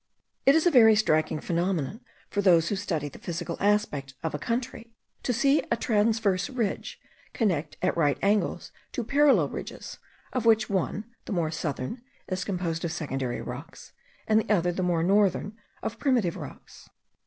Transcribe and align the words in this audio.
It 0.47 0.55
is 0.55 0.65
a 0.65 0.71
very 0.71 0.95
striking 0.95 1.39
phenomenon 1.39 2.01
for 2.27 2.41
those 2.41 2.69
who 2.69 2.75
study 2.75 3.07
the 3.07 3.19
physical 3.19 3.55
aspect 3.59 4.15
of 4.23 4.33
a 4.33 4.39
country, 4.39 4.95
to 5.21 5.31
see 5.31 5.61
a 5.71 5.77
transverse 5.77 6.49
ridge 6.49 6.99
connect 7.33 7.77
at 7.83 7.95
right 7.95 8.17
angles 8.23 8.71
two 8.91 9.03
parallel 9.03 9.49
ridges, 9.49 9.99
of 10.33 10.43
which 10.43 10.71
one, 10.71 11.05
the 11.25 11.31
more 11.33 11.51
southern, 11.51 12.01
is 12.27 12.43
composed 12.43 12.83
of 12.83 12.91
secondary 12.91 13.43
rocks, 13.43 13.93
and 14.27 14.39
the 14.39 14.51
other, 14.51 14.71
the 14.71 14.81
more 14.81 15.03
northern, 15.03 15.55
of 15.83 15.99
primitive 15.99 16.35
rocks. 16.35 16.89